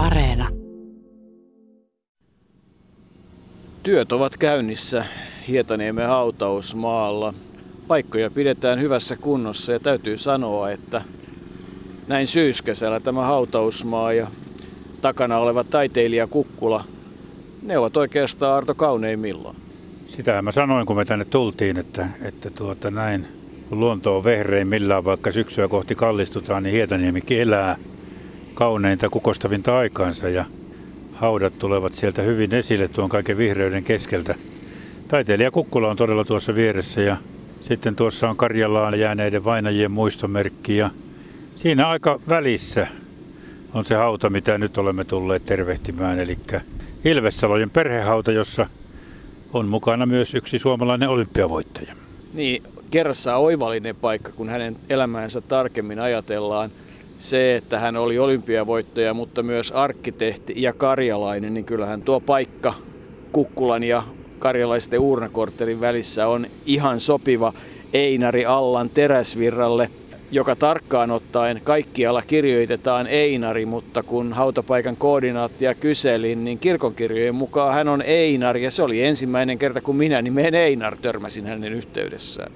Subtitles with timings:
[0.00, 0.48] Areena.
[3.82, 5.04] Työt ovat käynnissä
[5.48, 7.34] Hietaniemen hautausmaalla.
[7.88, 11.02] Paikkoja pidetään hyvässä kunnossa ja täytyy sanoa, että
[12.08, 14.26] näin syyskesällä tämä hautausmaa ja
[15.00, 16.84] takana oleva taiteilija Kukkula,
[17.62, 19.56] ne ovat oikeastaan Arto kauneimmillaan.
[20.06, 23.26] Sitä mä sanoin, kun me tänne tultiin, että, että tuota näin,
[23.68, 27.76] kun luonto on vehreimmillään, vaikka syksyä kohti kallistutaan, niin Hietaniemikin elää
[28.60, 30.44] kauneinta kukostavinta aikaansa ja
[31.12, 34.34] haudat tulevat sieltä hyvin esille tuon kaiken vihreyden keskeltä.
[35.08, 37.16] Taiteilija Kukkula on todella tuossa vieressä ja
[37.60, 40.90] sitten tuossa on Karjalaan jääneiden vainajien muistomerkki ja
[41.54, 42.86] siinä aika välissä
[43.74, 46.38] on se hauta, mitä nyt olemme tulleet tervehtimään, eli
[47.04, 48.66] Ilvessalojen perhehauta, jossa
[49.52, 51.94] on mukana myös yksi suomalainen olympiavoittaja.
[52.34, 56.70] Niin, kerrassa oivallinen paikka, kun hänen elämäänsä tarkemmin ajatellaan.
[57.20, 62.74] Se, että hän oli olympiavoittaja, mutta myös arkkitehti ja karjalainen, niin kyllähän tuo paikka
[63.32, 64.02] Kukkulan ja
[64.38, 67.52] karjalaisten uurnakorttelin välissä on ihan sopiva
[67.92, 69.90] Einari Allan teräsvirralle–
[70.32, 77.88] joka tarkkaan ottaen kaikkialla kirjoitetaan Einari, mutta kun hautapaikan koordinaattia kyselin, niin kirkonkirjojen mukaan hän
[77.88, 82.52] on Einari ja se oli ensimmäinen kerta, kun minä nimeen Einar törmäsin hänen yhteydessään.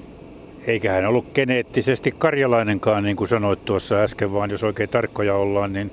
[0.67, 5.73] Eikä hän ollut geneettisesti karjalainenkaan, niin kuin sanoit tuossa äsken, vaan jos oikein tarkkoja ollaan,
[5.73, 5.91] niin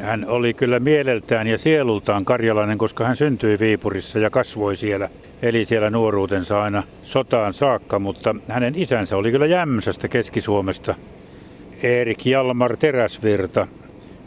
[0.00, 5.08] hän oli kyllä mieleltään ja sielultaan karjalainen, koska hän syntyi Viipurissa ja kasvoi siellä.
[5.42, 10.94] Eli siellä nuoruutensa aina sotaan saakka, mutta hänen isänsä oli kyllä Jämsästä Keski-Suomesta.
[11.82, 13.66] Erik Jalmar Teräsvirta,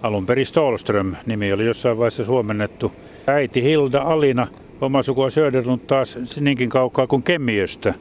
[0.02, 2.92] alun perin Stolström, nimi oli jossain vaiheessa suomennettu.
[3.28, 4.48] Äiti Hilda Alina,
[4.82, 7.94] oma sukua Söderlund taas niinkin kaukaa kuin Kemmiöstä,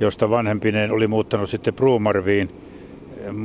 [0.00, 2.50] josta vanhempinen oli muuttanut sitten Brumarviin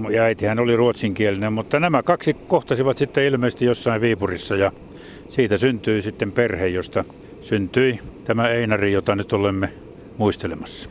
[0.09, 4.71] ja äitihän oli ruotsinkielinen, mutta nämä kaksi kohtasivat sitten ilmeisesti jossain Viipurissa ja
[5.27, 7.05] siitä syntyi sitten perhe, josta
[7.41, 9.69] syntyi tämä Einari, jota nyt olemme
[10.17, 10.89] muistelemassa.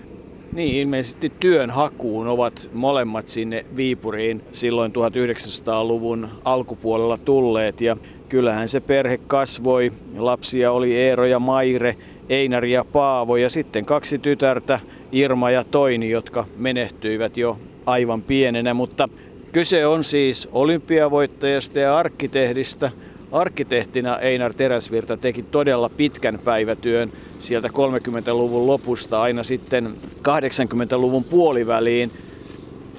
[0.52, 7.96] Niin, ilmeisesti työn hakuun ovat molemmat sinne Viipuriin silloin 1900-luvun alkupuolella tulleet ja
[8.28, 9.92] kyllähän se perhe kasvoi.
[10.16, 11.96] Lapsia oli Eero ja Maire,
[12.28, 14.80] Einari ja Paavo ja sitten kaksi tytärtä,
[15.12, 19.08] Irma ja Toini, jotka menehtyivät jo aivan pienenä, mutta
[19.52, 22.90] kyse on siis olympiavoittajasta ja arkkitehdistä.
[23.32, 32.12] Arkkitehtina Einar Teräsvirta teki todella pitkän päivätyön sieltä 30-luvun lopusta aina sitten 80-luvun puoliväliin.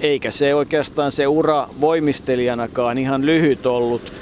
[0.00, 4.12] Eikä se oikeastaan se ura voimistelijanakaan ihan lyhyt ollut.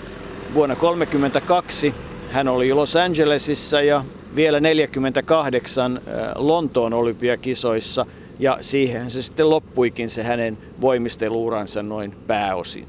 [0.54, 1.94] Vuonna 1932
[2.30, 4.04] hän oli Los Angelesissa ja
[4.36, 6.00] vielä 48
[6.36, 8.06] Lontoon olympiakisoissa–
[8.38, 12.86] ja siihen se sitten loppuikin se hänen voimisteluuransa noin pääosin.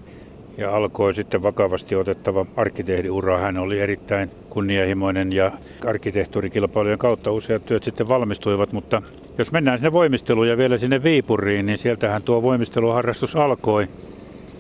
[0.58, 3.38] Ja alkoi sitten vakavasti otettava arkkitehdiura.
[3.38, 5.52] Hän oli erittäin kunnianhimoinen ja
[5.86, 9.02] arkkitehtuurikilpailujen kautta useat työt sitten valmistuivat, mutta
[9.38, 13.88] jos mennään sinne voimisteluun ja vielä sinne Viipuriin, niin sieltähän tuo voimisteluharrastus alkoi.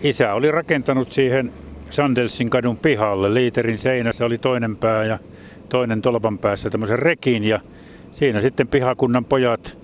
[0.03, 1.53] Isä oli rakentanut siihen
[1.89, 3.33] Sandelsin kadun pihalle.
[3.33, 5.19] Liiterin seinässä oli toinen pää ja
[5.69, 7.59] toinen tolpan päässä tämmöisen rekin ja
[8.11, 9.77] siinä sitten pihakunnan pojat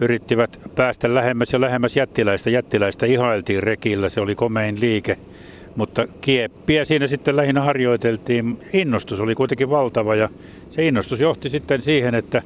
[0.00, 2.50] yrittivät päästä lähemmäs ja lähemmäs jättiläistä.
[2.50, 5.18] Jättiläistä ihailtiin rekillä, se oli komein liike.
[5.76, 8.58] Mutta kieppiä siinä sitten lähinnä harjoiteltiin.
[8.72, 10.28] Innostus oli kuitenkin valtava ja
[10.70, 12.42] se innostus johti sitten siihen, että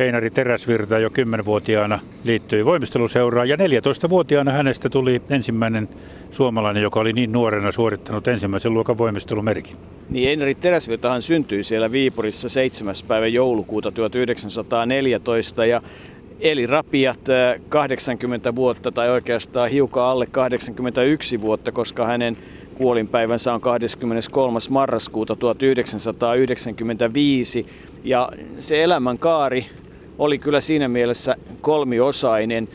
[0.00, 5.88] Einari Teräsvirta jo 10-vuotiaana liittyi voimisteluseuraan ja 14-vuotiaana hänestä tuli ensimmäinen
[6.30, 9.76] suomalainen, joka oli niin nuorena suorittanut ensimmäisen luokan voimistelumerkin.
[10.10, 12.94] Niin Einari Teräsvirtahan syntyi siellä Viipurissa 7.
[13.08, 15.82] päivä joulukuuta 1914 ja
[16.40, 17.20] eli rapiat
[17.68, 22.36] 80 vuotta tai oikeastaan hiukan alle 81 vuotta, koska hänen
[22.74, 24.58] kuolinpäivänsä on 23.
[24.70, 27.66] marraskuuta 1995
[28.04, 28.28] ja
[28.58, 29.66] se elämänkaari
[30.20, 32.68] oli kyllä siinä mielessä kolmiosainen,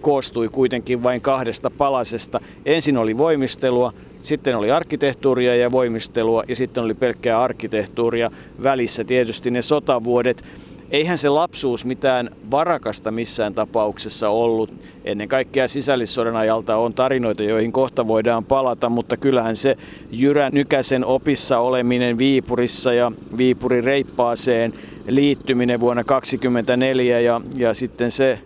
[0.00, 2.40] koostui kuitenkin vain kahdesta palasesta.
[2.66, 3.92] Ensin oli voimistelua,
[4.22, 8.30] sitten oli arkkitehtuuria ja voimistelua ja sitten oli pelkkää arkkitehtuuria.
[8.62, 10.44] Välissä tietysti ne sotavuodet
[10.90, 14.70] eihän se lapsuus mitään varakasta missään tapauksessa ollut.
[15.04, 19.76] Ennen kaikkea sisällissodan ajalta on tarinoita, joihin kohta voidaan palata, mutta kyllähän se
[20.10, 24.72] Jyrä Nykäsen opissa oleminen Viipurissa ja Viipurin reippaaseen
[25.08, 28.38] liittyminen vuonna 1924 ja, ja sitten se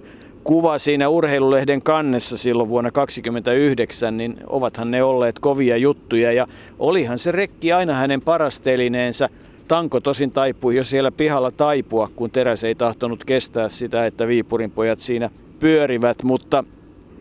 [0.45, 6.47] kuva siinä urheilulehden kannessa silloin vuonna 1929, niin ovathan ne olleet kovia juttuja ja
[6.79, 9.29] olihan se rekki aina hänen parastelineensä.
[9.69, 14.71] Tanko tosin taipui jo siellä pihalla taipua, kun teräs ei tahtonut kestää sitä, että Viipurin
[14.71, 15.31] pojat siinä
[15.61, 16.65] pyörivät, mutta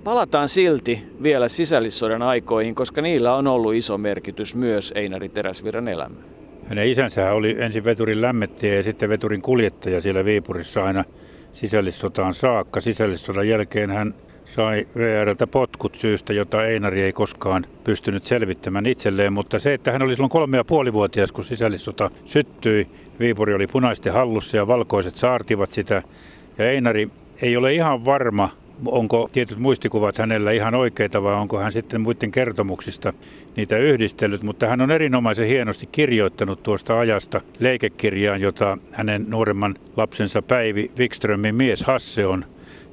[0.03, 6.38] palataan silti vielä sisällissodan aikoihin, koska niillä on ollut iso merkitys myös Einari Teräsvirran elämään.
[6.69, 11.03] Hänen isänsä oli ensin veturin lämmettäjä ja sitten veturin kuljettaja siellä Viipurissa aina
[11.51, 12.81] sisällissotaan saakka.
[12.81, 14.13] Sisällissodan jälkeen hän
[14.45, 20.01] sai VRltä potkut syystä, jota Einari ei koskaan pystynyt selvittämään itselleen, mutta se, että hän
[20.01, 22.87] oli silloin kolme ja puolivuotias, kun sisällissota syttyi,
[23.19, 26.03] Viipuri oli punaisten hallussa ja valkoiset saartivat sitä,
[26.57, 27.09] ja Einari
[27.41, 28.49] ei ole ihan varma,
[28.85, 33.13] onko tietyt muistikuvat hänellä ihan oikeita vai onko hän sitten muiden kertomuksista
[33.55, 40.41] niitä yhdistellyt, mutta hän on erinomaisen hienosti kirjoittanut tuosta ajasta leikekirjaan, jota hänen nuoremman lapsensa
[40.41, 42.45] Päivi Wikströmin mies Hasse on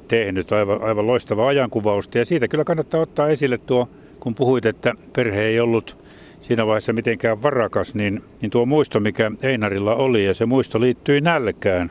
[0.08, 0.52] tehnyt.
[0.52, 3.88] Aivan, aivan loistava ajankuvausta ja siitä kyllä kannattaa ottaa esille tuo,
[4.20, 5.96] kun puhuit, että perhe ei ollut
[6.40, 11.20] siinä vaiheessa mitenkään varakas, niin, niin tuo muisto, mikä Einarilla oli, ja se muisto liittyi
[11.20, 11.90] nälkään.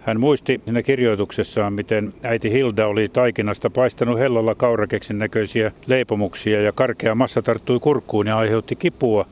[0.00, 6.72] Hän muisti siinä kirjoituksessaan, miten äiti Hilda oli taikinasta paistanut hellalla kaurakeksin näköisiä leipomuksia ja
[6.72, 9.26] karkea massa tarttui kurkkuun ja aiheutti kipua.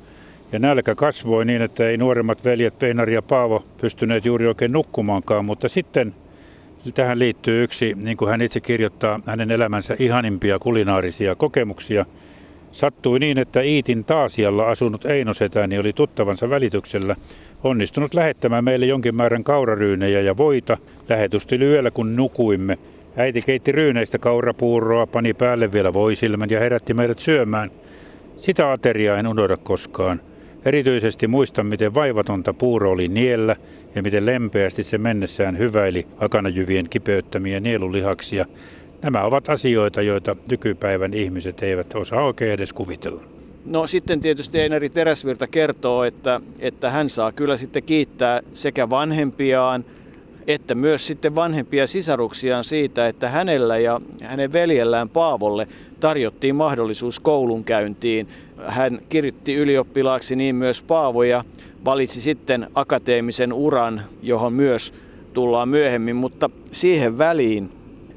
[0.53, 5.45] Ja nälkä kasvoi niin, että ei nuoremmat veljet Peinari ja Paavo pystyneet juuri oikein nukkumaankaan,
[5.45, 6.15] mutta sitten
[6.95, 12.07] tähän liittyy yksi, niin kuin hän itse kirjoittaa, hänen elämänsä ihanimpia kulinaarisia kokemuksia.
[12.73, 17.17] Sattui niin, että Iitin Taasialla asunut Eino Setäni oli tuttavansa välityksellä
[17.65, 20.77] onnistunut lähettämään meille jonkin määrän kauraryynejä ja voita.
[21.09, 22.79] Lähetys tuli yöllä, kun nukuimme.
[23.17, 27.71] Äiti keitti ryyneistä kaurapuuroa, pani päälle vielä voisilmän ja herätti meidät syömään.
[28.37, 30.21] Sitä ateriaa en unohda koskaan.
[30.65, 33.57] Erityisesti muistan, miten vaivatonta puuro oli niellä
[33.95, 38.47] ja miten lempeästi se mennessään hyväili akanajyvien kipeyttämiä nielulihaksia.
[39.03, 43.38] Nämä ovat asioita, joita nykypäivän ihmiset eivät osaa oikein edes kuvitella.
[43.65, 49.85] No sitten tietysti Einari Teräsvirta kertoo, että, että hän saa kyllä sitten kiittää sekä vanhempiaan
[50.49, 55.69] että myös sitten vanhempia sisaruksiaan siitä, että hänellä ja hänen veljellään Paavolle
[56.01, 58.29] tarjottiin mahdollisuus koulunkäyntiin.
[58.67, 61.45] Hän kirjoitti ylioppilaaksi niin myös Paavo ja
[61.85, 64.95] valitsi sitten akateemisen uran, johon myös
[65.33, 67.73] tullaan myöhemmin, mutta siihen väliin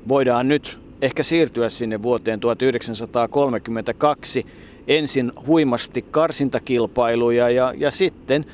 [0.08, 4.46] voidaan nyt ehkä siirtyä sinne vuoteen 1932
[4.88, 8.46] ensin huimasti karsintakilpailuja ja, ja sitten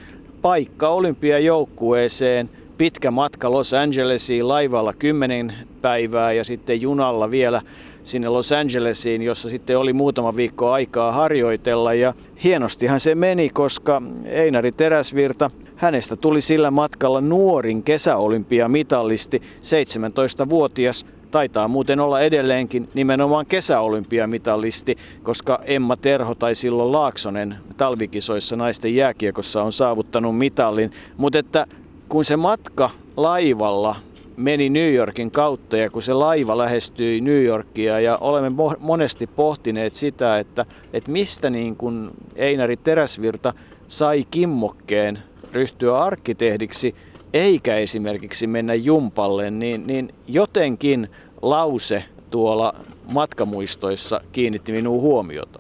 [0.41, 7.61] paikka olympiajoukkueeseen, pitkä matka Los Angelesiin laivalla 10 päivää ja sitten junalla vielä
[8.03, 11.93] sinne Los Angelesiin, jossa sitten oli muutama viikko aikaa harjoitella.
[11.93, 12.13] Ja
[12.43, 21.99] hienostihan se meni, koska Einari Teräsvirta Hänestä tuli sillä matkalla nuorin kesäolympiamitallisti, 17-vuotias Taitaa muuten
[21.99, 30.37] olla edelleenkin nimenomaan kesäolympiamitalisti, koska Emma Terho tai silloin Laaksonen talvikisoissa naisten jääkiekossa on saavuttanut
[30.37, 30.91] mitallin.
[31.17, 31.65] Mutta että
[32.09, 33.95] kun se matka laivalla
[34.37, 39.95] meni New Yorkin kautta ja kun se laiva lähestyi New Yorkia ja olemme monesti pohtineet
[39.95, 43.53] sitä, että, että mistä niin kuin Einari Teräsvirta
[43.87, 45.19] sai kimmokkeen
[45.53, 46.95] ryhtyä arkkitehdiksi–
[47.37, 51.09] eikä esimerkiksi mennä jumpalle, niin, niin jotenkin
[51.41, 52.73] lause tuolla
[53.07, 55.59] matkamuistoissa kiinnitti minun huomiota.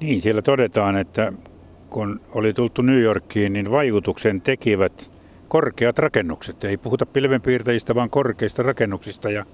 [0.00, 1.32] Niin, siellä todetaan, että
[1.90, 5.10] kun oli tultu New Yorkiin, niin vaikutuksen tekivät
[5.48, 6.64] korkeat rakennukset.
[6.64, 9.30] Ei puhuta pilvenpiirtäjistä, vaan korkeista rakennuksista.
[9.30, 9.44] Ja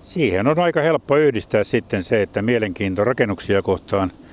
[0.00, 4.12] siihen on aika helppo yhdistää sitten se, että mielenkiinto rakennuksia kohtaan–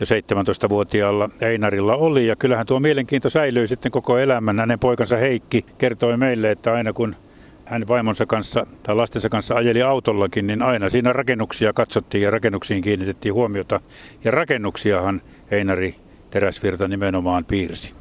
[0.00, 2.26] jo 17-vuotiaalla Einarilla oli.
[2.26, 4.58] Ja kyllähän tuo mielenkiinto säilyi sitten koko elämän.
[4.58, 7.16] Hänen poikansa Heikki kertoi meille, että aina kun
[7.64, 12.82] hän vaimonsa kanssa tai lastensa kanssa ajeli autollakin, niin aina siinä rakennuksia katsottiin ja rakennuksiin
[12.82, 13.80] kiinnitettiin huomiota.
[14.24, 15.94] Ja rakennuksiahan Einari
[16.30, 17.92] Teräsvirta nimenomaan piirsi.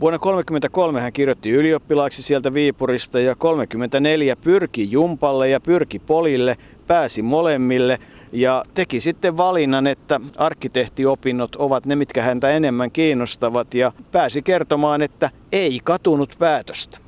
[0.00, 7.22] Vuonna 1933 hän kirjoitti ylioppilaaksi sieltä Viipurista ja 34 pyrki Jumpalle ja pyrki Polille, pääsi
[7.22, 7.98] molemmille–
[8.32, 15.02] ja teki sitten valinnan, että arkkitehtiopinnot ovat ne, mitkä häntä enemmän kiinnostavat ja pääsi kertomaan,
[15.02, 16.98] että ei katunut päätöstä.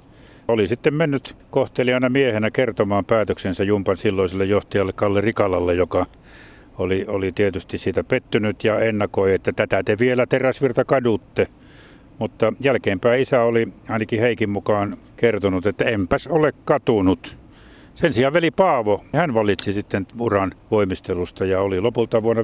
[0.48, 6.06] Oli sitten mennyt kohtelijana miehenä kertomaan päätöksensä Jumpan silloiselle johtajalle Kalle Rikalalle, joka
[6.78, 11.46] oli, oli tietysti siitä pettynyt ja ennakoi, että tätä te vielä teräsvirta kadutte.
[12.18, 17.36] Mutta jälkeenpäin isä oli ainakin Heikin mukaan kertonut, että enpäs ole katunut.
[17.98, 22.42] Sen sijaan veli Paavo, hän valitsi sitten uran voimistelusta ja oli lopulta vuonna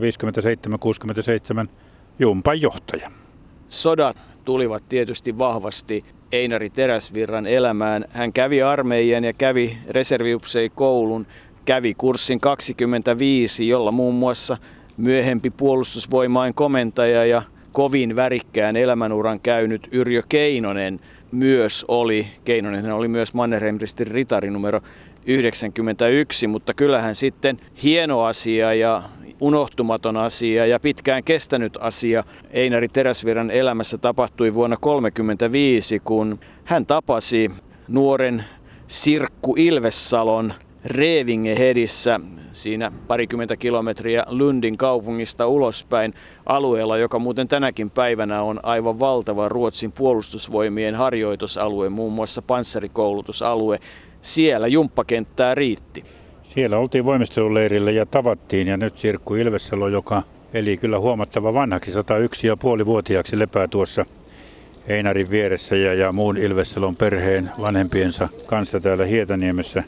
[1.66, 1.68] 57-67
[2.18, 3.10] Jumpan johtaja.
[3.68, 8.04] Sodat tulivat tietysti vahvasti Einari Teräsvirran elämään.
[8.10, 9.78] Hän kävi armeijan ja kävi
[10.74, 11.26] koulun,
[11.64, 14.56] kävi kurssin 25, jolla muun muassa
[14.96, 17.42] myöhempi puolustusvoimain komentaja ja
[17.72, 21.00] kovin värikkään elämänuran käynyt Yrjö Keinonen
[21.32, 22.26] myös oli.
[22.44, 24.80] Keinonen oli myös Mannerheimristin ritari numero
[25.26, 29.02] 91, mutta kyllähän sitten hieno asia ja
[29.40, 37.50] unohtumaton asia ja pitkään kestänyt asia Einari Teräsvirran elämässä tapahtui vuonna 1935, kun hän tapasi
[37.88, 38.44] nuoren
[38.86, 40.54] Sirkku Ilvessalon
[40.84, 42.20] Revingehedissä
[42.52, 46.14] siinä parikymmentä kilometriä Lundin kaupungista ulospäin
[46.46, 53.80] alueella, joka muuten tänäkin päivänä on aivan valtava Ruotsin puolustusvoimien harjoitusalue, muun muassa panssarikoulutusalue.
[54.24, 56.04] Siellä jumppakenttää riitti.
[56.42, 60.22] Siellä oltiin voimisteluleirillä ja tavattiin ja nyt Sirkku Ilvessalo, joka
[60.54, 64.04] eli kyllä huomattava vanhaksi, 101 ja puoli vuotiaaksi lepää tuossa
[64.86, 69.84] Einarin vieressä ja, ja muun Ilvessalon perheen vanhempiensa kanssa täällä Hietaniemessä.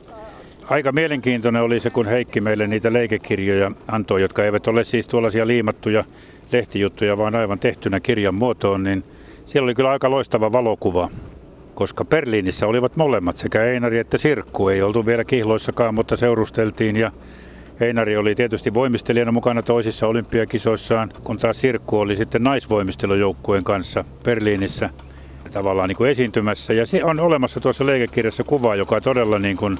[0.68, 5.46] Aika mielenkiintoinen oli se, kun Heikki meille niitä leikekirjoja antoi, jotka eivät ole siis tuollaisia
[5.46, 6.04] liimattuja
[6.52, 9.04] lehtijuttuja, vaan aivan tehtynä kirjan muotoon, niin
[9.46, 11.10] siellä oli kyllä aika loistava valokuva,
[11.76, 14.68] koska Berliinissä olivat molemmat, sekä Einari että Sirkku.
[14.68, 17.12] Ei oltu vielä kihloissakaan, mutta seurusteltiin ja
[17.80, 24.90] Einari oli tietysti voimistelijana mukana toisissa olympiakisoissaan, kun taas Sirkku oli sitten naisvoimistelujoukkueen kanssa Berliinissä
[25.52, 26.72] tavallaan niin kuin esiintymässä.
[26.72, 29.78] Ja se on olemassa tuossa leikekirjassa kuva, joka todella niin kuin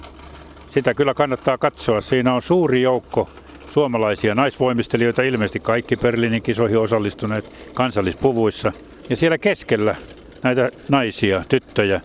[0.69, 2.01] sitä kyllä kannattaa katsoa.
[2.01, 3.29] Siinä on suuri joukko
[3.71, 8.73] suomalaisia naisvoimistelijoita, ilmeisesti kaikki Berliinin kisoihin osallistuneet kansallispuvuissa.
[9.11, 9.97] Ja siellä keskellä
[10.43, 12.01] näitä naisia, tyttöjä,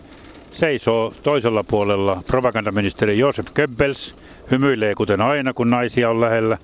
[0.50, 4.16] seisoo toisella puolella propagandaministeri Josef Goebbels,
[4.50, 6.58] hymyilee kuten aina, kun naisia on lähellä.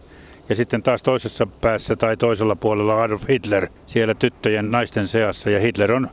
[0.49, 5.51] Ja sitten taas toisessa päässä tai toisella puolella Adolf Hitler siellä tyttöjen naisten seassa.
[5.51, 6.09] Ja Hitler on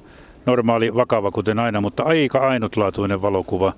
[0.45, 3.73] normaali, vakava kuten aina, mutta aika ainutlaatuinen valokuva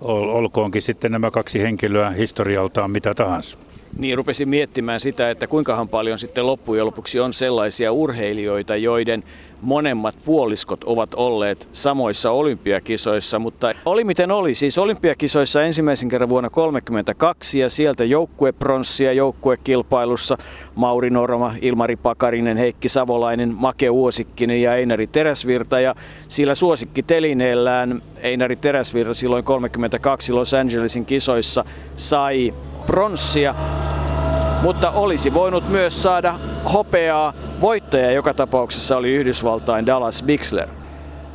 [0.00, 3.58] olkoonkin sitten nämä kaksi henkilöä historialtaan mitä tahansa.
[3.98, 9.24] Niin rupesin miettimään sitä, että kuinkahan paljon sitten loppujen lopuksi on sellaisia urheilijoita, joiden
[9.64, 14.54] monemmat puoliskot ovat olleet samoissa olympiakisoissa, mutta oli miten oli.
[14.54, 20.38] Siis olympiakisoissa ensimmäisen kerran vuonna 1932 ja sieltä joukkuepronssia joukkuekilpailussa
[20.74, 25.80] Mauri Norma, Ilmari Pakarinen, Heikki Savolainen, Make Uosikkinen ja Einari Teräsvirta.
[25.80, 25.94] Ja
[26.28, 31.64] sillä suosikkitelineellään Einari Teräsvirta silloin 32 Los Angelesin kisoissa
[31.96, 32.54] sai
[32.86, 33.54] pronssia
[34.64, 36.38] mutta olisi voinut myös saada
[36.72, 37.32] hopeaa.
[37.60, 40.68] Voittaja joka tapauksessa oli Yhdysvaltain Dallas Bixler.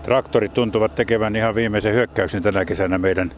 [0.03, 3.31] Traktorit tuntuvat tekevän ihan viimeisen hyökkäyksen tänä kesänä meidän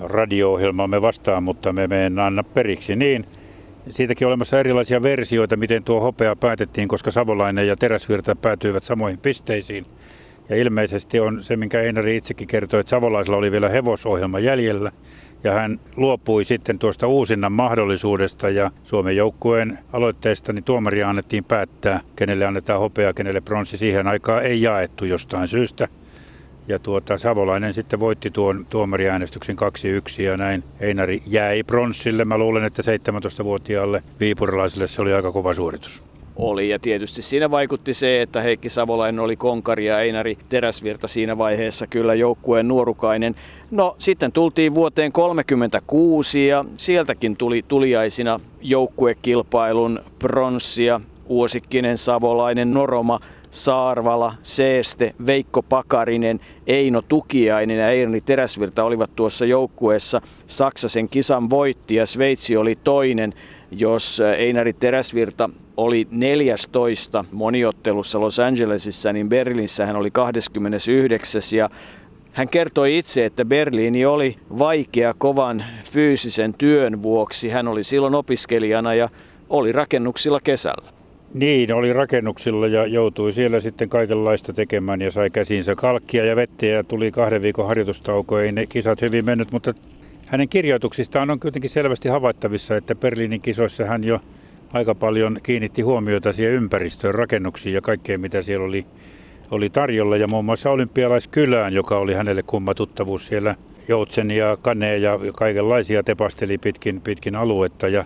[0.00, 2.96] radio-ohjelmamme vastaan, mutta me emme anna periksi.
[2.96, 3.26] Niin,
[3.90, 9.86] siitäkin olemassa erilaisia versioita, miten tuo hopea päätettiin, koska Savolainen ja Teräsvirta päätyivät samoihin pisteisiin.
[10.48, 14.92] Ja ilmeisesti on se, minkä Einari itsekin kertoi, että Savolaisella oli vielä hevosohjelma jäljellä
[15.44, 22.00] ja hän luopui sitten tuosta uusinnan mahdollisuudesta ja Suomen joukkueen aloitteesta niin tuomaria annettiin päättää,
[22.16, 23.76] kenelle annetaan hopea, kenelle pronssi.
[23.76, 25.88] Siihen aikaan ei jaettu jostain syystä.
[26.68, 29.56] Ja tuota, Savolainen sitten voitti tuon tuomariäänestyksen
[30.18, 32.24] 2-1 ja näin Einari jäi pronssille.
[32.24, 36.02] Mä luulen, että 17-vuotiaalle viipurilaiselle se oli aika kova suoritus
[36.36, 36.68] oli.
[36.68, 41.86] Ja tietysti siinä vaikutti se, että Heikki Savolainen oli konkari ja Einari Teräsvirta siinä vaiheessa
[41.86, 43.34] kyllä joukkueen nuorukainen.
[43.70, 51.00] No sitten tultiin vuoteen 1936 ja sieltäkin tuli tuliaisina joukkuekilpailun pronssia.
[51.28, 60.20] Uosikkinen, Savolainen, Noroma, Saarvala, Seeste, Veikko Pakarinen, Eino Tukiainen ja Eirni Teräsvirta olivat tuossa joukkueessa.
[60.46, 63.34] Saksa sen kisan voitti ja Sveitsi oli toinen
[63.70, 71.42] jos Einari Teräsvirta oli 14 moniottelussa Los Angelesissa, niin Berliinissä hän oli 29.
[71.56, 71.70] Ja
[72.32, 77.48] hän kertoi itse, että Berliini oli vaikea kovan fyysisen työn vuoksi.
[77.48, 79.08] Hän oli silloin opiskelijana ja
[79.50, 80.92] oli rakennuksilla kesällä.
[81.34, 86.66] Niin, oli rakennuksilla ja joutui siellä sitten kaikenlaista tekemään ja sai käsinsä kalkkia ja vettä
[86.66, 88.38] ja tuli kahden viikon harjoitustauko.
[88.38, 89.74] Ei ne kisat hyvin mennyt, mutta
[90.26, 94.20] hänen kirjoituksistaan on kuitenkin selvästi havaittavissa, että Berliinin kisoissa hän jo
[94.72, 98.86] aika paljon kiinnitti huomiota siihen ympäristöön, rakennuksiin ja kaikkeen mitä siellä oli,
[99.50, 100.16] oli tarjolla.
[100.16, 103.54] Ja muun muassa olympialaiskylään, joka oli hänelle kumma tuttavuus siellä
[103.88, 107.88] Joutsen ja Kane ja kaikenlaisia tepasteli pitkin, pitkin aluetta.
[107.88, 108.04] Ja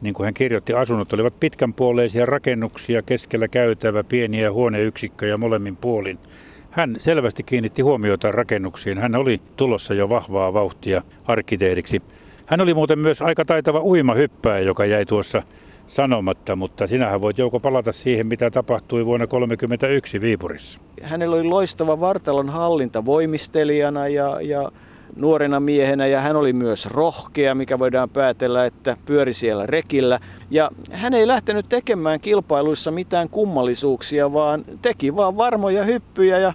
[0.00, 6.18] niin kuin hän kirjoitti, asunnot olivat pitkänpuoleisia rakennuksia, keskellä käytävä, pieniä huoneyksikköjä molemmin puolin.
[6.70, 8.98] Hän selvästi kiinnitti huomiota rakennuksiin.
[8.98, 12.02] Hän oli tulossa jo vahvaa vauhtia arkkitehdiksi.
[12.46, 15.42] Hän oli muuten myös aika taitava uimahyppääjä, joka jäi tuossa
[15.86, 20.80] sanomatta, mutta sinähän voit Jouko palata siihen, mitä tapahtui vuonna 1931 Viipurissa.
[21.02, 24.72] Hänellä oli loistava vartalon hallinta voimistelijana ja, ja
[25.16, 30.20] nuorena miehenä ja hän oli myös rohkea, mikä voidaan päätellä, että pyöri siellä rekillä.
[30.50, 36.52] Ja hän ei lähtenyt tekemään kilpailuissa mitään kummallisuuksia, vaan teki vaan varmoja hyppyjä ja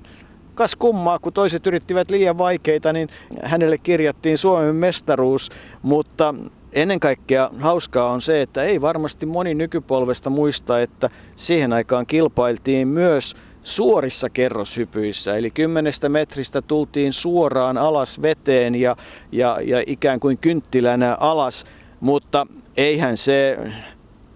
[0.56, 3.10] kas kummaa, kun toiset yrittivät liian vaikeita, niin
[3.44, 5.50] hänelle kirjattiin Suomen mestaruus,
[5.82, 6.36] mutta
[6.74, 12.88] ennen kaikkea hauskaa on se, että ei varmasti moni nykypolvesta muista, että siihen aikaan kilpailtiin
[12.88, 15.38] myös suorissa kerroshypyissä.
[15.38, 18.96] Eli kymmenestä metristä tultiin suoraan alas veteen ja,
[19.32, 21.66] ja, ja ikään kuin kynttilänä alas,
[22.00, 22.48] mutta
[22.78, 23.58] eihän se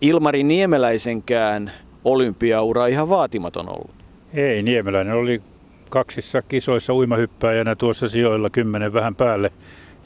[0.01, 1.72] Ilmari Niemeläisenkään
[2.06, 3.96] olympiaura ihan vaatimaton ollut.
[4.34, 5.42] Ei, Niemeläinen oli
[5.89, 9.51] kaksissa kisoissa uimahyppääjänä tuossa sijoilla kymmenen vähän päälle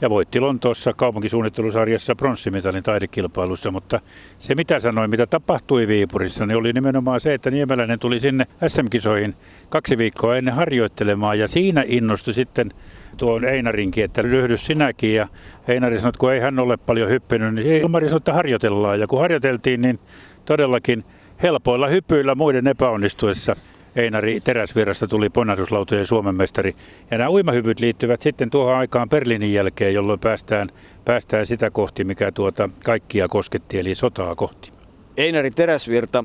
[0.00, 4.00] ja voitti Lontoossa kaupunkisuunnittelusarjassa pronssimitalin taidekilpailussa, mutta
[4.38, 9.34] se mitä sanoin, mitä tapahtui Viipurissa, niin oli nimenomaan se, että Niemeläinen tuli sinne SM-kisoihin
[9.68, 11.38] kaksi viikkoa ennen harjoittelemaan.
[11.38, 12.70] Ja siinä innostui sitten
[13.16, 15.14] tuon Einarinkin, että ryhdy sinäkin.
[15.14, 15.28] Ja
[15.68, 19.00] Einari sanoi, että kun ei hän ole paljon hyppinyt, niin Ilmari sanoi, että harjoitellaan.
[19.00, 20.00] Ja kun harjoiteltiin, niin
[20.44, 21.04] todellakin
[21.42, 23.56] helpoilla hypyillä muiden epäonnistuessa
[23.96, 26.76] Einari Teräsvirrasta tuli ponnahduslautojen Suomen mestari.
[27.10, 30.68] Ja nämä uimahypyt liittyvät sitten tuohon aikaan Berliinin jälkeen, jolloin päästään,
[31.04, 34.72] päästään sitä kohti, mikä tuota kaikkia kosketti, eli sotaa kohti.
[35.16, 36.24] Einari Teräsvirta,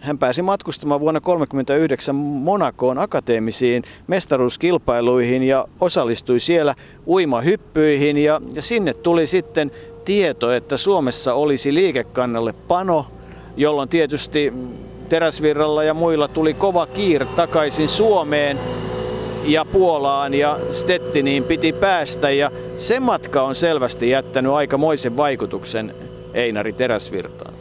[0.00, 6.74] hän pääsi matkustamaan vuonna 1939 Monakoon akateemisiin mestaruuskilpailuihin ja osallistui siellä
[7.06, 9.70] uimahyppyihin ja, ja sinne tuli sitten
[10.04, 13.06] tieto, että Suomessa olisi liikekannalle pano,
[13.56, 14.52] jolloin tietysti
[15.08, 18.58] Teräsvirralla ja muilla tuli kova kiire takaisin Suomeen
[19.44, 25.94] ja Puolaan ja Stettiniin piti päästä ja se matka on selvästi jättänyt aikamoisen vaikutuksen
[26.34, 27.54] Einari Teräsvirtaan.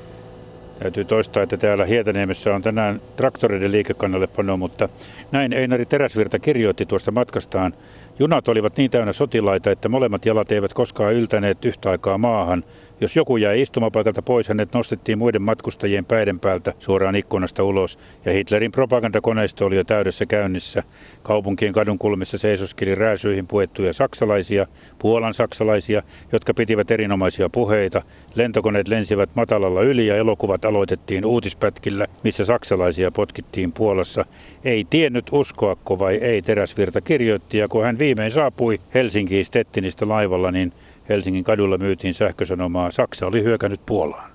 [0.80, 4.90] Täytyy toistaa, että täällä Hietaniemessä on tänään traktoreiden liikekannallepano, mutta
[5.32, 7.74] näin Einari Teräsvirta kirjoitti tuosta matkastaan.
[8.20, 12.64] Junat olivat niin täynnä sotilaita, että molemmat jalat eivät koskaan yltäneet yhtä aikaa maahan.
[13.02, 18.32] Jos joku jäi istumapaikalta pois, hänet nostettiin muiden matkustajien päiden päältä suoraan ikkunasta ulos, ja
[18.32, 20.84] Hitlerin propagandakoneisto oli jo täydessä käynnissä.
[21.24, 24.68] Kaupunkien kadunkulmissa seisoskeli rääsyihin puettuja saksalaisia,
[25.00, 28.02] Puolan saksalaisia, jotka pitivät erinomaisia puheita.
[28.36, 34.26] Lentokoneet lensivät matalalla yli ja elokuvat aloitettiin uutispätkillä, missä saksalaisia potkittiin Puolassa.
[34.66, 40.52] Ei tiennyt uskoako vai ei Teräsvirta kirjoitti, ja kun hän viimein saapui Helsinkiin Stettinistä laivalla,
[40.52, 40.74] niin
[41.10, 42.92] Helsingin kadulla myytiin sähkösanomaa.
[42.92, 44.32] Saksa oli hyökännyt Puolaan.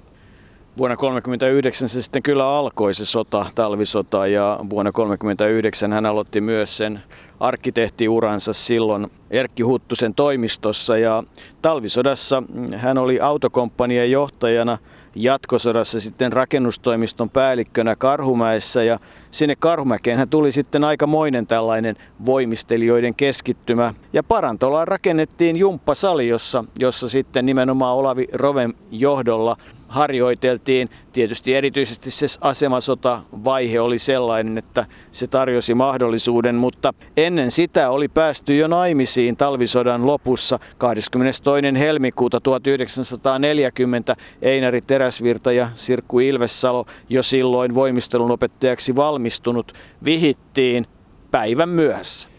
[0.78, 6.76] Vuonna 1939 se sitten kyllä alkoi se sota, talvisota, ja vuonna 1939 hän aloitti myös
[6.76, 7.00] sen
[7.40, 10.98] arkkitehtiuransa silloin Erkki Huttusen toimistossa.
[10.98, 11.22] Ja
[11.62, 12.42] talvisodassa
[12.76, 14.78] hän oli autokomppanian johtajana–
[15.22, 18.98] jatkosodassa sitten rakennustoimiston päällikkönä Karhumäessä ja
[19.30, 23.94] sinne Karhumäkeen hän tuli sitten aikamoinen tällainen voimistelijoiden keskittymä.
[24.12, 29.56] Ja Parantolaan rakennettiin jumppasali, jossa, jossa sitten nimenomaan Olavi Roven johdolla
[29.88, 30.90] harjoiteltiin.
[31.12, 38.56] Tietysti erityisesti se asemasota-vaihe oli sellainen, että se tarjosi mahdollisuuden, mutta ennen sitä oli päästy
[38.56, 41.42] jo naimisiin talvisodan lopussa 22.
[41.78, 49.72] helmikuuta 1940 Einari Teräsvirta ja Sirkku Ilvessalo jo silloin voimistelun opettajaksi valmistunut
[50.04, 50.86] vihittiin
[51.30, 52.30] päivän myöhässä.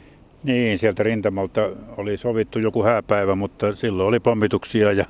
[0.44, 5.06] Niin, sieltä rintamalta oli sovittu joku hääpäivä, mutta silloin oli pommituksia ja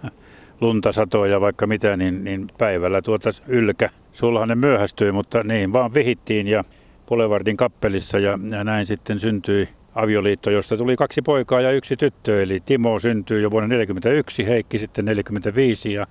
[0.62, 3.89] lunta satoja vaikka mitä, niin, niin päivällä tuota ylkä.
[4.12, 6.63] Sulhanen myöhästyi, mutta niin vaan vihittiin ja
[7.06, 12.43] Polevardin kappelissa ja, ja näin sitten syntyi avioliitto, josta tuli kaksi poikaa ja yksi tyttö.
[12.43, 16.08] Eli Timo syntyi jo vuonna 1941, Heikki sitten 1945 ja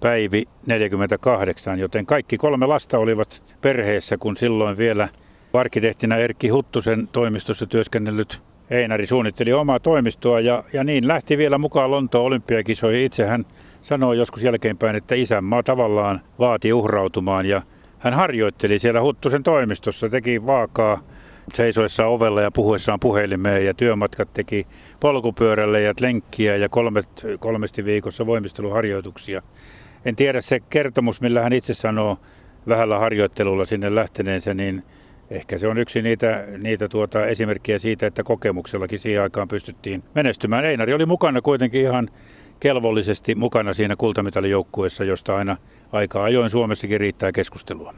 [0.00, 5.08] Päivi 48, joten kaikki kolme lasta olivat perheessä, kun silloin vielä
[5.52, 11.90] arkkitehtinä Erkki Huttusen toimistossa työskennellyt Einari suunnitteli omaa toimistoa ja, ja niin lähti vielä mukaan
[11.90, 13.04] Lontoon olympiakisoihin.
[13.04, 13.44] Itse hän
[13.82, 17.62] sanoi joskus jälkeenpäin, että isänmaa tavallaan vaati uhrautumaan ja
[17.98, 21.02] hän harjoitteli siellä Huttusen toimistossa, teki vaakaa
[21.54, 24.64] seisoessa ovella ja puhuessaan puhelimeen ja työmatkat teki
[25.00, 29.42] polkupyörälle ja lenkkiä ja kolmet, kolmesti viikossa voimisteluharjoituksia.
[30.04, 32.18] En tiedä se kertomus, millä hän itse sanoo
[32.68, 34.82] vähällä harjoittelulla sinne lähteneensä, niin
[35.30, 40.64] ehkä se on yksi niitä, niitä tuota esimerkkejä siitä, että kokemuksellakin siihen aikaan pystyttiin menestymään.
[40.64, 42.10] Einari oli mukana kuitenkin ihan
[42.62, 45.56] kelvollisesti mukana siinä kultamitalijoukkueessa, josta aina
[45.92, 47.94] aika ajoin Suomessakin riittää keskustelua.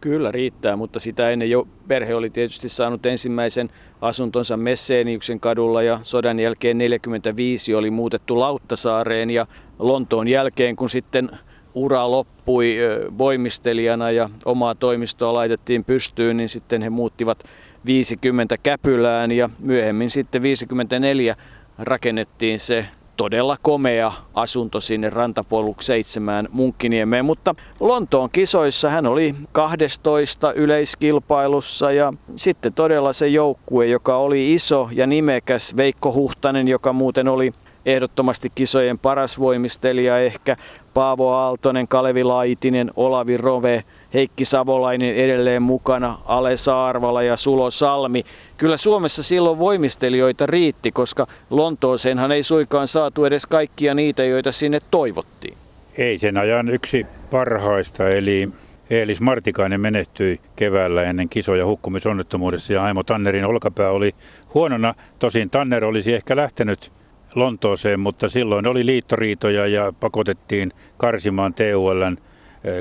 [0.00, 3.70] Kyllä riittää, mutta sitä ennen jo perhe oli tietysti saanut ensimmäisen
[4.00, 9.46] asuntonsa Messeeniuksen kadulla ja sodan jälkeen 45 oli muutettu Lauttasaareen ja
[9.78, 11.30] Lontoon jälkeen, kun sitten
[11.74, 12.76] ura loppui
[13.18, 17.44] voimistelijana ja omaa toimistoa laitettiin pystyyn, niin sitten he muuttivat
[17.86, 21.36] 50 Käpylään ja myöhemmin sitten 54
[21.78, 30.52] rakennettiin se todella komea asunto sinne rantapoluk 7 Munkkiniemeen, mutta Lontoon kisoissa hän oli 12
[30.52, 37.28] yleiskilpailussa ja sitten todella se joukkue, joka oli iso ja nimekäs, Veikko Huhtanen, joka muuten
[37.28, 37.52] oli
[37.86, 40.56] ehdottomasti kisojen paras voimistelija ehkä.
[40.94, 48.24] Paavo Aaltonen, Kalevi Laitinen, Olavi Rove, Heikki Savolainen edelleen mukana, Ale Saarvala ja Sulo Salmi.
[48.56, 54.80] Kyllä Suomessa silloin voimistelijoita riitti, koska Lontooseenhan ei suikaan saatu edes kaikkia niitä, joita sinne
[54.90, 55.56] toivottiin.
[55.98, 58.48] Ei sen ajan yksi parhaista, eli
[58.90, 64.14] Eelis Martikainen menehtyi keväällä ennen kisoja hukkumisonnettomuudessa ja Aimo Tannerin olkapää oli
[64.54, 64.94] huonona.
[65.18, 66.90] Tosin Tanner olisi ehkä lähtenyt
[67.34, 72.16] Lontooseen, mutta silloin oli liittoriitoja ja pakotettiin karsimaan TULn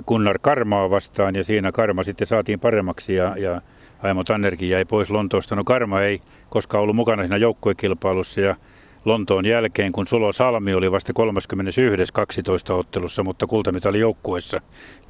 [0.08, 3.62] Gunnar Karmaa vastaan ja siinä Karma sitten saatiin paremmaksi ja, ja
[4.04, 5.56] Aimo Tannerkin jäi pois Lontoosta.
[5.56, 8.56] No Karma ei koskaan ollut mukana siinä joukkuekilpailussa ja
[9.06, 12.14] Lontoon jälkeen, kun Sulo Salmi oli vasta 31.
[12.14, 14.62] 12 ottelussa, mutta kultamitali joukkueessa,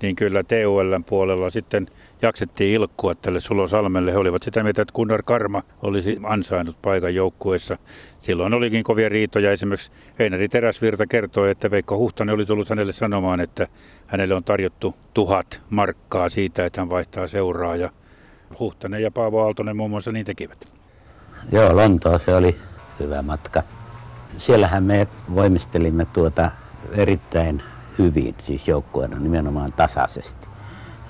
[0.01, 1.87] niin kyllä TULn puolella sitten
[2.21, 4.11] jaksettiin ilkkua tälle Sulo Salmelle.
[4.11, 7.77] He olivat sitä mieltä, että Gunnar Karma olisi ansainnut paikan joukkueessa.
[8.19, 9.51] Silloin olikin kovia riitoja.
[9.51, 13.67] Esimerkiksi Heinari Teräsvirta kertoi, että Veikko Huhtanen oli tullut hänelle sanomaan, että
[14.07, 17.75] hänelle on tarjottu tuhat markkaa siitä, että hän vaihtaa seuraa.
[17.75, 17.89] Ja
[18.59, 20.71] Huhtanen ja Paavo Aaltonen muun muassa niin tekivät.
[21.51, 22.55] Joo, Lontoa se oli
[22.99, 23.63] hyvä matka
[24.37, 26.51] siellähän me voimistelimme tuota
[26.91, 27.63] erittäin
[27.99, 30.47] hyvin, siis joukkueena nimenomaan tasaisesti.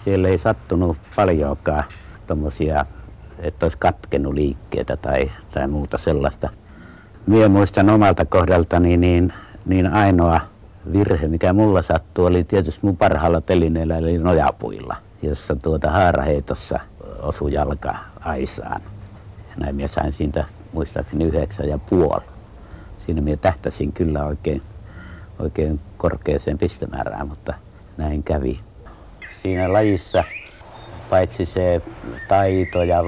[0.03, 1.83] Siellä ei sattunut paljonkaan
[2.27, 2.85] tommosia,
[3.39, 6.49] että olisi katkenut liikkeitä tai, tai muuta sellaista.
[7.27, 9.33] Minä muistan omalta kohdaltani niin,
[9.65, 10.39] niin ainoa
[10.93, 16.79] virhe, mikä mulla sattui, oli tietysti mun parhaalla telineellä, eli nojapuilla, jossa tuota haaraheitossa
[17.21, 18.81] osui jalka aisaan.
[19.49, 22.30] Ja näin minä sain siitä muistaakseni yhdeksän ja puoli
[23.05, 24.61] siinä minä tähtäsin kyllä oikein,
[25.39, 27.53] oikein korkeaseen pistemäärään, mutta
[27.97, 28.59] näin kävi.
[29.41, 30.23] Siinä lajissa
[31.09, 31.81] paitsi se
[32.27, 33.01] taito ja,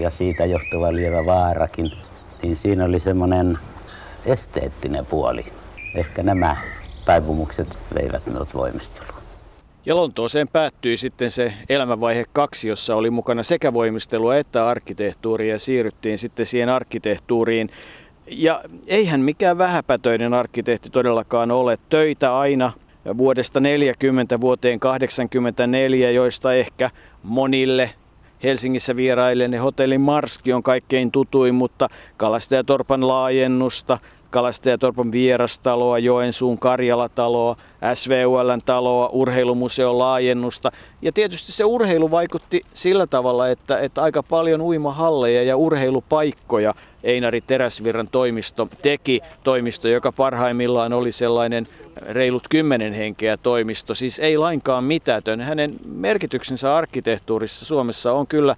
[0.00, 1.92] ja siitä johtuva lievä vaarakin,
[2.42, 3.58] niin siinä oli semmoinen
[4.26, 5.44] esteettinen puoli.
[5.94, 6.56] Ehkä nämä
[7.04, 9.22] taipumukset veivät minut voimisteluun.
[9.86, 15.58] Ja Lontooseen päättyi sitten se elämänvaihe kaksi, jossa oli mukana sekä voimistelua että arkkitehtuuria ja
[15.58, 17.70] siirryttiin sitten siihen arkkitehtuuriin
[18.36, 21.78] ja eihän mikään vähäpätöinen arkkitehti todellakaan ole.
[21.88, 22.72] Töitä aina
[23.18, 26.90] vuodesta 40 vuoteen 84, joista ehkä
[27.22, 27.90] monille
[28.42, 33.98] Helsingissä vieraille Hotelli Marski on kaikkein tutuin, mutta Kalastajatorpan laajennusta,
[34.30, 37.56] Kalastajatorpan vierastaloa, Joensuun Karjalataloa,
[37.94, 40.72] SVULn taloa, urheilumuseon laajennusta.
[41.02, 47.40] Ja tietysti se urheilu vaikutti sillä tavalla, että, että aika paljon uimahalleja ja urheilupaikkoja Einari
[47.40, 49.20] Teräsvirran toimisto teki.
[49.44, 55.40] Toimisto, joka parhaimmillaan oli sellainen reilut kymmenen henkeä toimisto, siis ei lainkaan mitätön.
[55.40, 58.56] Hänen merkityksensä arkkitehtuurissa Suomessa on kyllä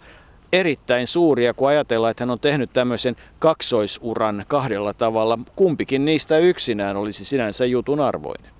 [0.52, 5.38] erittäin suuria, kun ajatellaan, että hän on tehnyt tämmöisen kaksoisuran kahdella tavalla.
[5.56, 8.50] Kumpikin niistä yksinään olisi sinänsä jutun arvoinen.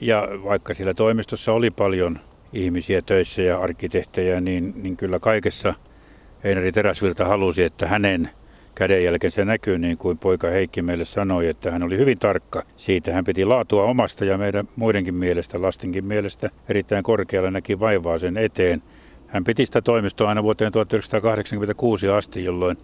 [0.00, 2.18] Ja vaikka siellä toimistossa oli paljon
[2.52, 5.74] ihmisiä töissä ja arkkitehtejä, niin, niin kyllä kaikessa
[6.44, 8.30] Einari Teräsvirta halusi, että hänen
[8.74, 13.12] kädenjälkensä näkyy, niin kuin poika Heikki meille sanoi, että hän oli hyvin tarkka siitä.
[13.12, 18.36] Hän piti laatua omasta ja meidän muidenkin mielestä, lastenkin mielestä erittäin korkealla näki vaivaa sen
[18.36, 18.82] eteen.
[19.26, 22.76] Hän piti sitä toimistoa aina vuoteen 1986 asti, jolloin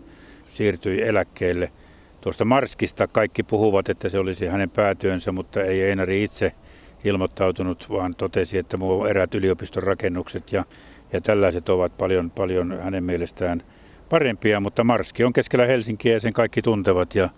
[0.52, 1.72] siirtyi eläkkeelle.
[2.20, 6.52] Tuosta Marskista kaikki puhuvat, että se olisi hänen päätyönsä, mutta ei Einari itse
[7.04, 10.64] ilmoittautunut, vaan totesi, että muu erät yliopiston rakennukset ja,
[11.12, 13.62] ja tällaiset ovat paljon, paljon hänen mielestään
[14.10, 17.30] parempia, mutta Marski on keskellä Helsinkiä ja sen kaikki tuntevat ja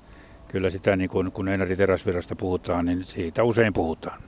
[0.48, 4.22] kyllä sitä niin kun, kun Einari Teräsvirrasta puhutaan, niin siitä usein puhutaan.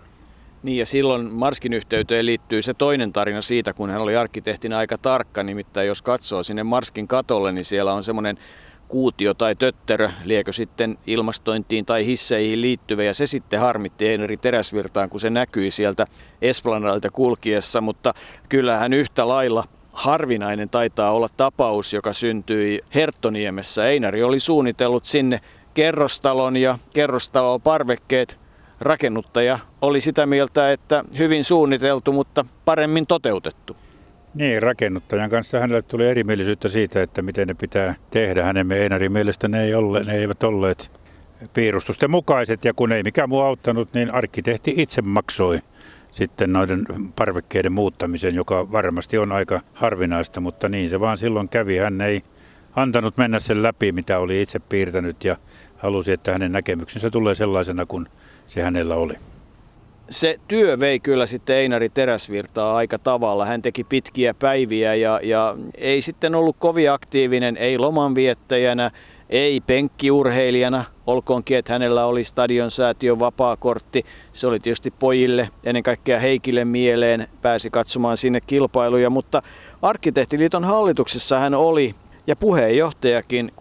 [0.63, 4.99] Niin ja silloin Marskin yhteyteen liittyy se toinen tarina siitä, kun hän oli arkkitehtinä aika
[4.99, 5.43] tarkka.
[5.43, 8.39] Nimittäin jos katsoo sinne Marskin katolle, niin siellä on semmoinen
[8.89, 13.03] kuutio tai tötterö, liekö sitten ilmastointiin tai hisseihin liittyvä.
[13.03, 16.07] Ja se sitten harmitti Einari Teräsvirtaan, kun se näkyi sieltä
[16.43, 17.81] Esplanadilta kulkiessa.
[17.81, 18.15] Mutta
[18.49, 23.87] kyllähän yhtä lailla harvinainen taitaa olla tapaus, joka syntyi Herttoniemessä.
[23.87, 25.41] Einari oli suunnitellut sinne
[25.75, 28.39] kerrostalon ja kerrostalon parvekkeet
[28.81, 33.77] rakennuttaja oli sitä mieltä, että hyvin suunniteltu, mutta paremmin toteutettu.
[34.35, 38.45] Niin, rakennuttajan kanssa hänelle tuli erimielisyyttä siitä, että miten ne pitää tehdä.
[38.45, 40.91] Hänen Einarin mielestä ne, ei ole, ne eivät olleet
[41.55, 45.61] piirustusten mukaiset ja kun ei mikään muu auttanut, niin arkkitehti itse maksoi
[46.15, 51.77] sitten noiden parvekkeiden muuttamisen, joka varmasti on aika harvinaista, mutta niin se vaan silloin kävi.
[51.77, 52.23] Hän ei
[52.77, 55.37] antanut mennä sen läpi, mitä oli itse piirtänyt ja
[55.77, 58.07] halusi, että hänen näkemyksensä tulee sellaisena kuin
[58.47, 59.15] se hänellä oli.
[60.11, 63.47] Se työ vei kyllä sitten Einari Teräsvirtaa aika tavalla.
[63.47, 68.91] Hän teki pitkiä päiviä ja, ja ei sitten ollut kovin aktiivinen, ei lomanviettäjänä,
[69.31, 74.07] ei penkkiurheilijana, olkoonkin, että hänellä oli stadion säätiön vapaakortti.
[74.33, 79.43] Se oli tietysti pojille, ennen kaikkea Heikille mieleen, pääsi katsomaan sinne kilpailuja, mutta
[79.83, 81.95] Arkkitehtiliiton hallituksessa hän oli
[82.27, 83.53] ja puheenjohtajakin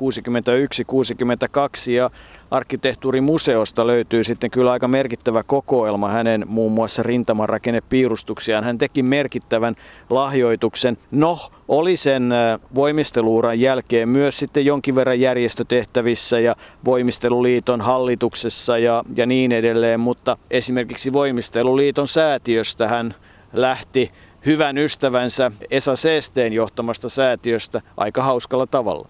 [1.87, 2.09] 61-62 ja
[2.53, 8.63] arkkitehtuurimuseosta löytyy sitten kyllä aika merkittävä kokoelma hänen muun muassa rintamarakennepiirustuksiaan.
[8.63, 9.75] Hän teki merkittävän
[10.09, 10.97] lahjoituksen.
[11.11, 12.33] No, oli sen
[12.75, 20.37] voimisteluuran jälkeen myös sitten jonkin verran järjestötehtävissä ja voimisteluliiton hallituksessa ja, ja niin edelleen, mutta
[20.51, 23.15] esimerkiksi voimisteluliiton säätiöstä hän
[23.53, 24.11] lähti
[24.45, 29.07] hyvän ystävänsä Esa Seesteen johtamasta säätiöstä aika hauskalla tavalla.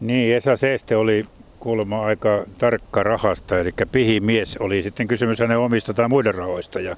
[0.00, 1.26] Niin, Esa Seeste oli
[1.64, 6.80] kuulemma aika tarkka rahasta, eli pihimies oli sitten kysymys hänen omista tai muiden rahoista.
[6.80, 6.96] Ja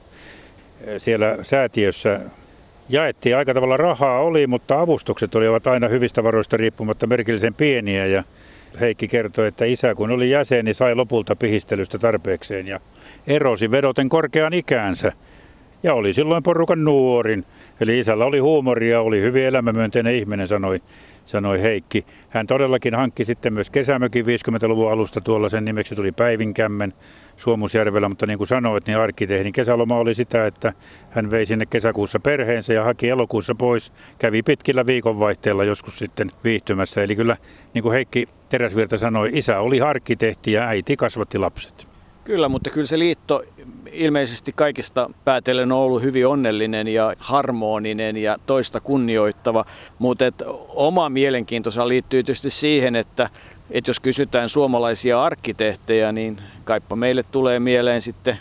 [0.85, 2.21] e, siellä säätiössä
[2.89, 8.07] jaettiin aika tavalla rahaa oli, mutta avustukset olivat aina hyvistä varoista riippumatta merkillisen pieniä.
[8.07, 8.25] Ja
[8.81, 12.81] Heikki kertoi, että isä kun oli jäsen, niin sai lopulta pihistelystä tarpeekseen ja
[13.27, 15.13] erosi vedoten korkean ikäänsä.
[15.87, 17.45] Ja oli silloin porukan nuorin.
[17.81, 20.81] Eli isällä oli huumoria, oli hyvin elämämyönteinen ihminen, sanoi,
[21.27, 22.07] sanoi Heikki.
[22.31, 26.95] Hän todellakin hankki sitten myös kesämökin 50-luvun alusta, tuolla sen nimeksi tuli Päivinkämmen
[27.37, 30.73] Suomusjärvellä, mutta niin kuin sanoit, niin arkkitehdin kesäloma oli sitä, että
[31.11, 33.93] hän vei sinne kesäkuussa perheensä ja haki elokuussa pois.
[34.19, 37.03] Kävi pitkillä viikonvaihteilla joskus sitten viihtymässä.
[37.03, 37.37] Eli kyllä,
[37.75, 41.96] niin kuin Heikki Teräsvirta sanoi, isä oli arkkitehti ja äiti kasvatti lapset.
[42.27, 43.43] Kyllä, mutta kyllä se liitto
[43.93, 49.65] ilmeisesti kaikista päätellen on ollut hyvin onnellinen ja harmoninen ja toista kunnioittava.
[49.99, 53.31] Mutta et oma mielenkiintoisa liittyy tietysti siihen, että
[53.71, 58.39] et jos kysytään suomalaisia arkkitehtejä, niin kaippa meille tulee mieleen sitten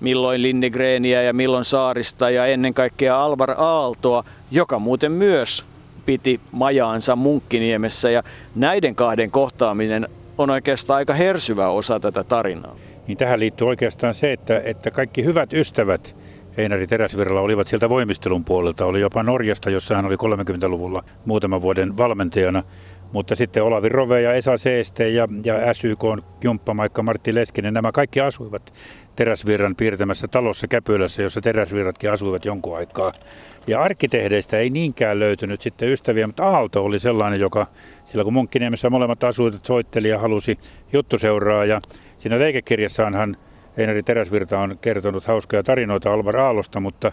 [0.00, 5.64] milloin Lindegreeniä ja milloin Saarista ja ennen kaikkea Alvar Aaltoa, joka muuten myös
[6.06, 8.22] piti majaansa Munkkiniemessä ja
[8.54, 10.08] näiden kahden kohtaaminen
[10.38, 12.76] on oikeastaan aika hersyvä osa tätä tarinaa
[13.06, 16.16] niin tähän liittyy oikeastaan se, että, että kaikki hyvät ystävät
[16.56, 18.86] Einari Teräsvirralla olivat sieltä voimistelun puolelta.
[18.86, 22.62] Oli jopa Norjasta, jossa hän oli 30-luvulla muutaman vuoden valmentajana.
[23.12, 25.98] Mutta sitten Olavi Rove ja Esa Seeste ja, ja SYK
[26.44, 28.72] jumppamaikka Martti Leskinen, nämä kaikki asuivat
[29.16, 33.12] Teräsvirran piirtämässä talossa Käpylässä, jossa Teräsvirratkin asuivat jonkun aikaa.
[33.66, 37.66] Ja arkkitehdeistä ei niinkään löytynyt sitten ystäviä, mutta Aalto oli sellainen, joka
[38.04, 40.58] sillä kun Munkkiniemessä molemmat asuivat, soitteli ja halusi
[40.92, 41.64] juttuseuraa.
[41.64, 41.80] Ja
[42.24, 43.36] siinä leikekirjassaanhan
[43.76, 47.12] Einari Teräsvirta on kertonut hauskoja tarinoita Alvar Aalosta, mutta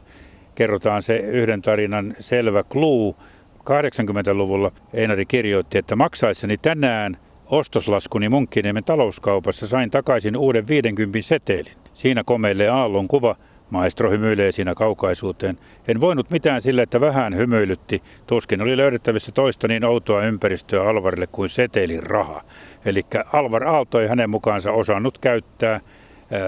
[0.56, 3.16] kerrotaan se yhden tarinan selvä clue.
[3.60, 11.74] 80-luvulla Einari kirjoitti, että maksaessani tänään ostoslaskuni Munkkiniemen talouskaupassa sain takaisin uuden 50 setelin.
[11.94, 13.36] Siinä komeilee aallon kuva,
[13.72, 15.58] Maestro hymyilee siinä kaukaisuuteen.
[15.88, 18.04] En voinut mitään sille, että vähän hymyilytti.
[18.28, 22.42] Tuskin oli löydettävissä toista niin outoa ympäristöä Alvarille kuin setelin raha.
[22.86, 23.02] Eli
[23.34, 25.80] Alvar Aalto ei hänen mukaansa osannut käyttää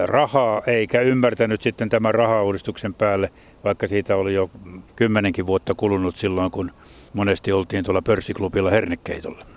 [0.06, 3.32] rahaa, eikä ymmärtänyt sitten tämän rahauudistuksen päälle,
[3.64, 4.50] vaikka siitä oli jo
[4.96, 6.70] kymmenenkin vuotta kulunut silloin, kun
[7.12, 9.53] monesti oltiin tuolla pörssiklubilla hernekeitolla.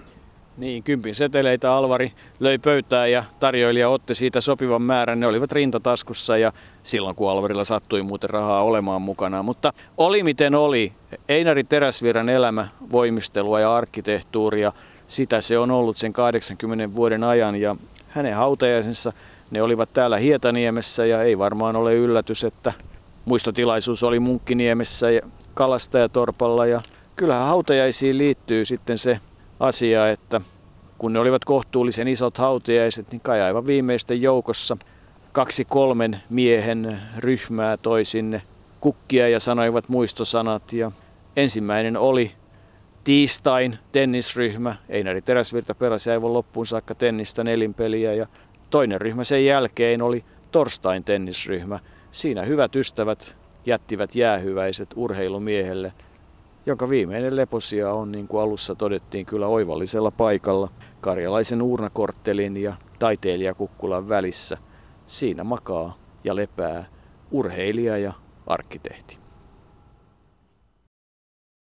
[0.57, 5.19] Niin, kympin seteleitä Alvari löi pöytään ja tarjoilija otti siitä sopivan määrän.
[5.19, 9.43] Ne olivat rintataskussa ja silloin kun Alvarilla sattui muuten rahaa olemaan mukana.
[9.43, 10.93] Mutta oli miten oli.
[11.29, 14.73] Einari Teräsvirran elämä, voimistelua ja arkkitehtuuria,
[15.07, 17.75] sitä se on ollut sen 80 vuoden ajan ja
[18.09, 19.13] hänen hautajaisensa
[19.51, 22.73] ne olivat täällä Hietaniemessä ja ei varmaan ole yllätys, että
[23.25, 25.21] muistotilaisuus oli Munkkiniemessä ja
[25.53, 26.81] Kalastajatorpalla ja
[27.15, 29.19] kyllähän hautajaisiin liittyy sitten se
[29.59, 30.41] asia, että
[30.97, 34.77] kun ne olivat kohtuullisen isot hautiaiset, niin kai aivan viimeisten joukossa
[35.31, 38.41] kaksi kolmen miehen ryhmää toi sinne
[38.79, 40.73] kukkia ja sanoivat muistosanat.
[40.73, 40.91] Ja
[41.35, 42.31] ensimmäinen oli
[43.03, 44.75] tiistain tennisryhmä.
[44.89, 48.27] Einari Teräsvirta peräsi aivan loppuun saakka tennistä nelinpeliä ja
[48.69, 51.79] toinen ryhmä sen jälkeen oli torstain tennisryhmä.
[52.11, 55.93] Siinä hyvät ystävät jättivät jäähyväiset urheilumiehelle–
[56.67, 60.69] jonka viimeinen leposia on, niin kuin alussa todettiin, kyllä oivallisella paikalla
[61.01, 64.57] karjalaisen uurnakorttelin ja taiteilijakukkulan välissä.
[65.05, 66.85] Siinä makaa ja lepää
[67.31, 68.13] urheilija ja
[68.47, 69.26] arkkitehti.